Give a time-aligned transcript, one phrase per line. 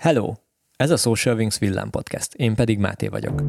[0.00, 0.32] Hello!
[0.76, 3.42] Ez a Social Wings Villám Podcast, én pedig Máté vagyok.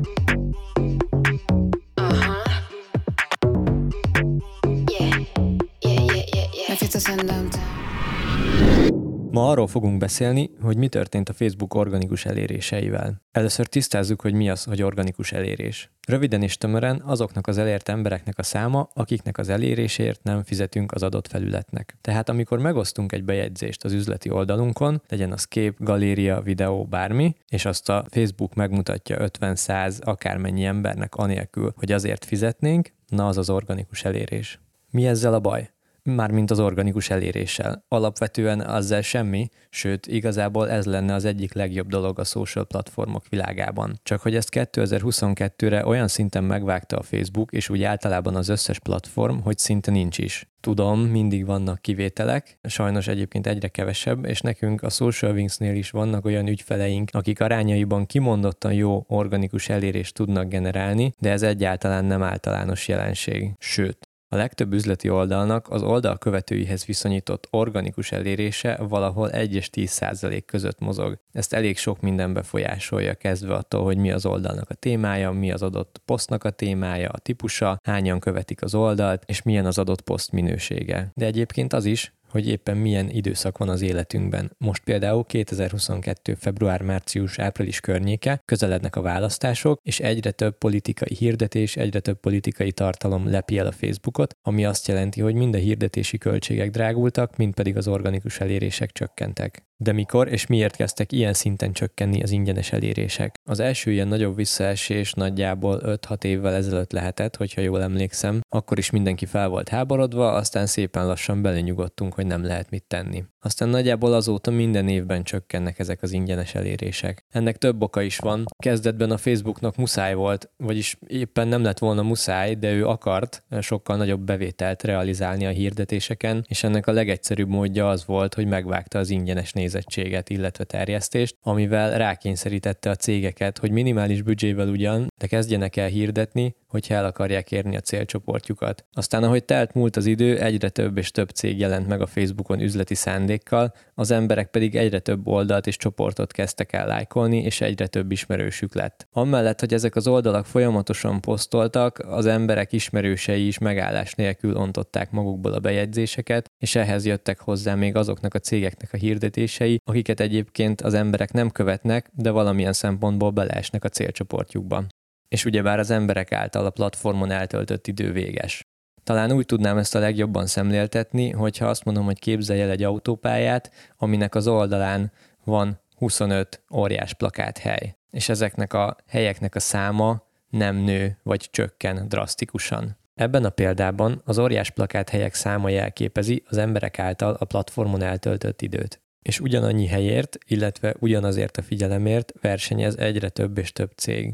[9.31, 13.21] Ma arról fogunk beszélni, hogy mi történt a Facebook organikus eléréseivel.
[13.31, 15.91] Először tisztázzuk, hogy mi az, hogy organikus elérés.
[16.07, 21.03] Röviden és tömören azoknak az elért embereknek a száma, akiknek az elérésért nem fizetünk az
[21.03, 21.97] adott felületnek.
[22.01, 27.65] Tehát amikor megosztunk egy bejegyzést az üzleti oldalunkon, legyen az kép, galéria, videó, bármi, és
[27.65, 34.03] azt a Facebook megmutatja 50-100 akármennyi embernek anélkül, hogy azért fizetnénk, na az az organikus
[34.03, 34.59] elérés.
[34.89, 35.69] Mi ezzel a baj?
[36.03, 37.85] Mármint az organikus eléréssel.
[37.87, 43.99] Alapvetően azzal semmi, sőt, igazából ez lenne az egyik legjobb dolog a social platformok világában.
[44.03, 49.37] Csak hogy ezt 2022-re olyan szinten megvágta a Facebook, és úgy általában az összes platform,
[49.39, 50.49] hogy szinte nincs is.
[50.59, 56.25] Tudom, mindig vannak kivételek, sajnos egyébként egyre kevesebb, és nekünk a Social Wings-nél is vannak
[56.25, 62.87] olyan ügyfeleink, akik arányaiban kimondottan jó organikus elérést tudnak generálni, de ez egyáltalán nem általános
[62.87, 63.51] jelenség.
[63.59, 69.89] Sőt, a legtöbb üzleti oldalnak az oldal követőihez viszonyított organikus elérése valahol 1 és 10
[69.89, 71.17] százalék között mozog.
[71.31, 75.61] Ezt elég sok minden befolyásolja, kezdve attól, hogy mi az oldalnak a témája, mi az
[75.61, 80.31] adott posztnak a témája, a típusa, hányan követik az oldalt, és milyen az adott poszt
[80.31, 81.11] minősége.
[81.13, 84.51] De egyébként az is, hogy éppen milyen időszak van az életünkben.
[84.57, 86.33] Most például 2022.
[86.33, 92.71] február, március, április környéke, közelednek a választások, és egyre több politikai hirdetés, egyre több politikai
[92.71, 97.53] tartalom lepi el a Facebookot, ami azt jelenti, hogy mind a hirdetési költségek drágultak, mind
[97.53, 99.69] pedig az organikus elérések csökkentek.
[99.83, 103.35] De mikor és miért kezdtek ilyen szinten csökkenni az ingyenes elérések?
[103.49, 108.39] Az első ilyen nagyobb visszaesés nagyjából 5-6 évvel ezelőtt lehetett, hogyha jól emlékszem.
[108.49, 113.23] Akkor is mindenki fel volt háborodva, aztán szépen lassan belenyugodtunk, hogy nem lehet mit tenni.
[113.39, 117.25] Aztán nagyjából azóta minden évben csökkennek ezek az ingyenes elérések.
[117.29, 118.45] Ennek több oka is van.
[118.57, 123.97] Kezdetben a Facebooknak muszáj volt, vagyis éppen nem lett volna muszáj, de ő akart sokkal
[123.97, 129.09] nagyobb bevételt realizálni a hirdetéseken, és ennek a legegyszerűbb módja az volt, hogy megvágta az
[129.09, 135.87] ingyenes nézettséget, illetve terjesztést, amivel rákényszerítette a cégeket, hogy minimális büdzsével ugyan, de kezdjenek el
[135.87, 138.85] hirdetni, hogyha el akarják érni a célcsoportjukat.
[138.93, 142.59] Aztán, ahogy telt múlt az idő, egyre több és több cég jelent meg a Facebookon
[142.59, 147.87] üzleti szándékkal, az emberek pedig egyre több oldalt és csoportot kezdtek el lájkolni, és egyre
[147.87, 149.07] több ismerősük lett.
[149.11, 155.53] Amellett, hogy ezek az oldalak folyamatosan posztoltak, az emberek ismerősei is megállás nélkül ontották magukból
[155.53, 160.93] a bejegyzéseket, és ehhez jöttek hozzá még azoknak a cégeknek a hirdetései, akiket egyébként az
[160.93, 164.85] emberek nem követnek, de valamilyen szempontból beleesnek a célcsoportjukba
[165.31, 168.65] és ugyebár az emberek által a platformon eltöltött idő véges.
[169.03, 173.71] Talán úgy tudnám ezt a legjobban szemléltetni, hogyha azt mondom, hogy képzelj el egy autópályát,
[173.97, 175.11] aminek az oldalán
[175.43, 177.15] van 25 óriás
[177.61, 182.97] hely, és ezeknek a helyeknek a száma nem nő vagy csökken drasztikusan.
[183.15, 184.73] Ebben a példában az óriás
[185.11, 189.01] helyek száma jelképezi az emberek által a platformon eltöltött időt.
[189.21, 194.33] És ugyanannyi helyért, illetve ugyanazért a figyelemért versenyez egyre több és több cég.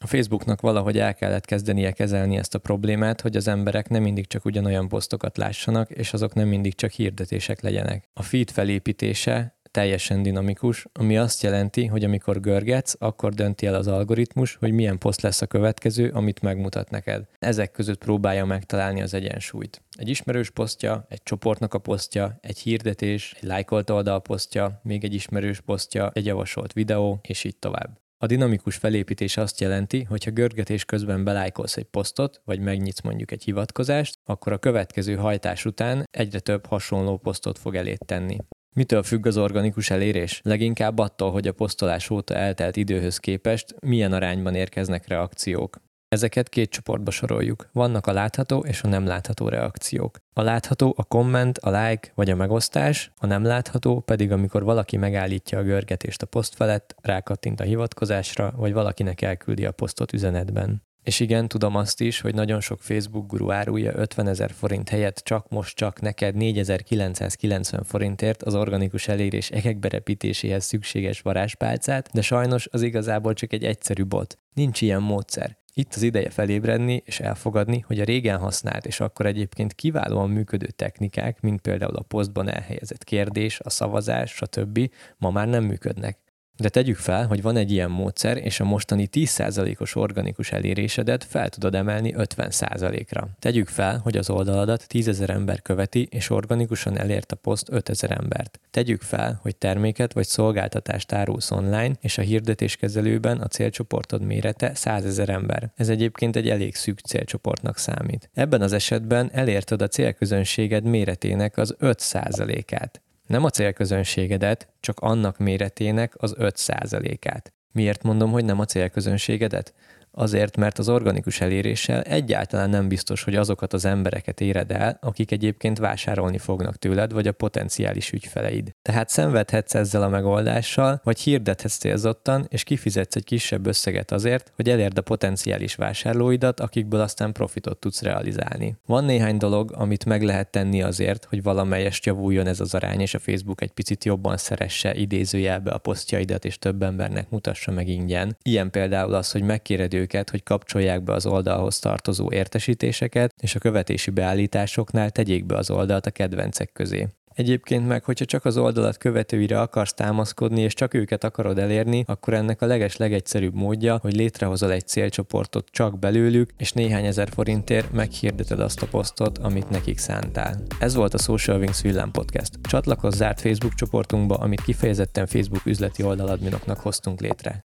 [0.00, 4.26] A Facebooknak valahogy el kellett kezdenie kezelni ezt a problémát, hogy az emberek nem mindig
[4.26, 8.08] csak ugyanolyan posztokat lássanak, és azok nem mindig csak hirdetések legyenek.
[8.12, 13.86] A feed felépítése teljesen dinamikus, ami azt jelenti, hogy amikor görgetsz, akkor dönti el az
[13.86, 17.24] algoritmus, hogy milyen poszt lesz a következő, amit megmutat neked.
[17.38, 19.82] Ezek között próbálja megtalálni az egyensúlyt.
[19.96, 25.14] Egy ismerős posztja, egy csoportnak a posztja, egy hirdetés, egy lájkolt oldal posztja, még egy
[25.14, 28.00] ismerős posztja, egy javasolt videó, és így tovább.
[28.18, 33.30] A dinamikus felépítés azt jelenti, hogy ha görgetés közben belájkolsz egy posztot, vagy megnyitsz mondjuk
[33.30, 38.36] egy hivatkozást, akkor a következő hajtás után egyre több hasonló posztot fog elét tenni.
[38.76, 40.40] Mitől függ az organikus elérés?
[40.44, 45.80] Leginkább attól, hogy a posztolás óta eltelt időhöz képest milyen arányban érkeznek reakciók.
[46.08, 47.68] Ezeket két csoportba soroljuk.
[47.72, 50.18] Vannak a látható és a nem látható reakciók.
[50.32, 54.96] A látható a komment, a like vagy a megosztás, a nem látható pedig amikor valaki
[54.96, 60.82] megállítja a görgetést a poszt felett, rákattint a hivatkozásra, vagy valakinek elküldi a posztot üzenetben.
[61.06, 65.18] És igen, tudom azt is, hogy nagyon sok Facebook guru árulja 50 ezer forint helyett
[65.18, 72.82] csak most csak neked 4990 forintért az organikus elérés ekekberepítéséhez szükséges varázspálcát, de sajnos az
[72.82, 74.38] igazából csak egy egyszerű bot.
[74.54, 75.56] Nincs ilyen módszer.
[75.74, 80.66] Itt az ideje felébredni és elfogadni, hogy a régen használt és akkor egyébként kiválóan működő
[80.66, 84.90] technikák, mint például a posztban elhelyezett kérdés, a szavazás, stb.
[85.18, 86.18] ma már nem működnek.
[86.56, 91.48] De tegyük fel, hogy van egy ilyen módszer, és a mostani 10%-os organikus elérésedet fel
[91.48, 93.28] tudod emelni 50%-ra.
[93.38, 98.60] Tegyük fel, hogy az oldaladat 10.000 ember követi, és organikusan elért a poszt 5000 embert.
[98.70, 105.16] Tegyük fel, hogy terméket vagy szolgáltatást árulsz online, és a hirdetéskezelőben a célcsoportod mérete 100
[105.16, 105.70] 000 ember.
[105.74, 108.30] Ez egyébként egy elég szűk célcsoportnak számít.
[108.34, 113.00] Ebben az esetben elérted a célközönséged méretének az 5%-át.
[113.26, 117.52] Nem a célközönségedet, csak annak méretének az 5%-át.
[117.72, 119.74] Miért mondom, hogy nem a célközönségedet?
[120.18, 125.30] Azért, mert az organikus eléréssel egyáltalán nem biztos, hogy azokat az embereket éred el, akik
[125.30, 128.74] egyébként vásárolni fognak tőled, vagy a potenciális ügyfeleid.
[128.82, 134.68] Tehát szenvedhetsz ezzel a megoldással, vagy hirdethetsz célzottan, és kifizetsz egy kisebb összeget azért, hogy
[134.68, 138.76] elérd a potenciális vásárlóidat, akikből aztán profitot tudsz realizálni.
[138.86, 143.14] Van néhány dolog, amit meg lehet tenni azért, hogy valamelyest javuljon ez az arány, és
[143.14, 148.36] a Facebook egy picit jobban szeresse idézőjelbe a posztjaidat, és több embernek mutassa meg ingyen.
[148.42, 153.58] Ilyen például az, hogy megkéred őket, hogy kapcsolják be az oldalhoz tartozó értesítéseket, és a
[153.58, 157.08] követési beállításoknál tegyék be az oldalt a kedvencek közé.
[157.34, 162.34] Egyébként meg, hogyha csak az oldalat követőire akarsz támaszkodni, és csak őket akarod elérni, akkor
[162.34, 167.92] ennek a leges legegyszerűbb módja, hogy létrehozol egy célcsoportot csak belőlük, és néhány ezer forintért
[167.92, 170.62] meghirdeted azt a posztot, amit nekik szántál.
[170.80, 172.58] Ez volt a Social Wings Villám Podcast.
[172.62, 177.64] Csatlakozz zárt Facebook csoportunkba, amit kifejezetten Facebook üzleti oldaladminoknak hoztunk létre.